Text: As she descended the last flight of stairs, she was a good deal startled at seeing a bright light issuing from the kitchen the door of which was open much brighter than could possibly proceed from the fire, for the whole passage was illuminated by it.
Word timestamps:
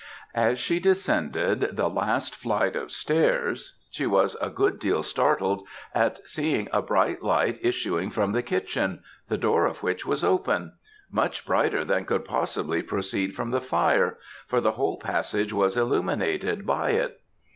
As 0.33 0.57
she 0.59 0.79
descended 0.79 1.75
the 1.77 1.87
last 1.87 2.33
flight 2.33 2.75
of 2.75 2.91
stairs, 2.91 3.75
she 3.91 4.07
was 4.07 4.35
a 4.41 4.49
good 4.49 4.79
deal 4.79 5.03
startled 5.03 5.67
at 5.93 6.27
seeing 6.27 6.67
a 6.73 6.81
bright 6.81 7.21
light 7.21 7.59
issuing 7.61 8.09
from 8.09 8.31
the 8.31 8.41
kitchen 8.41 9.03
the 9.29 9.37
door 9.37 9.67
of 9.67 9.83
which 9.83 10.03
was 10.03 10.23
open 10.23 10.73
much 11.11 11.45
brighter 11.45 11.85
than 11.85 12.05
could 12.05 12.25
possibly 12.25 12.81
proceed 12.81 13.35
from 13.35 13.51
the 13.51 13.61
fire, 13.61 14.17
for 14.47 14.59
the 14.59 14.71
whole 14.71 14.97
passage 14.97 15.53
was 15.53 15.77
illuminated 15.77 16.65
by 16.65 16.89
it. 16.93 17.21